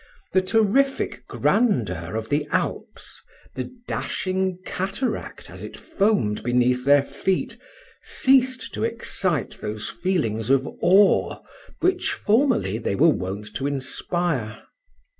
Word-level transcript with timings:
The 0.33 0.41
terrific 0.41 1.27
grandeur 1.27 2.15
of 2.15 2.29
the 2.29 2.47
Alps, 2.51 3.21
the 3.53 3.71
dashing 3.87 4.57
cataract, 4.65 5.47
as 5.51 5.61
it 5.61 5.79
foamed 5.79 6.41
beneath 6.41 6.85
their 6.85 7.03
feet, 7.03 7.55
ceased 8.01 8.73
to 8.73 8.83
excite 8.83 9.59
those 9.61 9.87
feelings 9.89 10.49
of 10.49 10.67
awe 10.81 11.37
which 11.81 12.13
formerly 12.13 12.79
they 12.79 12.95
were 12.95 13.09
wont 13.09 13.53
to 13.57 13.67
inspire. 13.67 14.63